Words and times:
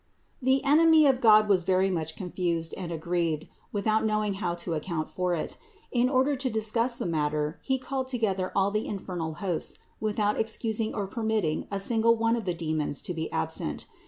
323. 0.39 0.51
The 0.51 0.65
enemy 0.81 1.05
of 1.05 1.21
God 1.21 1.47
was 1.47 1.61
very 1.61 1.91
much 1.91 2.15
confused 2.15 2.73
and 2.75 2.91
aggrieved, 2.91 3.47
without 3.71 4.03
knowing 4.03 4.33
how 4.41 4.55
to 4.55 4.73
account 4.73 5.07
for 5.07 5.35
it. 5.35 5.57
In 5.91 6.09
order 6.09 6.35
to 6.35 6.49
discuss 6.49 6.95
the 6.95 7.05
matter, 7.05 7.59
he 7.61 7.77
called 7.77 8.07
together 8.07 8.51
all 8.55 8.71
the 8.71 8.87
infernal 8.87 9.35
hosts, 9.35 9.77
without 9.99 10.39
excusing 10.39 10.95
or 10.95 11.05
permitting 11.05 11.67
a 11.69 11.79
single 11.79 12.13
258 12.13 12.17
THE 12.17 12.17
INCARNATION 12.17 12.17
259 12.17 12.19
one 12.19 12.35
of 12.35 12.45
the 12.45 12.53
demons 12.65 13.01
to 13.03 13.13
be 13.13 13.31
absent. 13.31 13.85